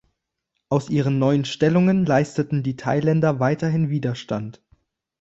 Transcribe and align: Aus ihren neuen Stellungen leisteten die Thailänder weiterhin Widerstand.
Aus 0.67 0.89
ihren 0.89 1.19
neuen 1.19 1.45
Stellungen 1.45 2.07
leisteten 2.07 2.63
die 2.63 2.75
Thailänder 2.75 3.39
weiterhin 3.39 3.91
Widerstand. 3.91 4.59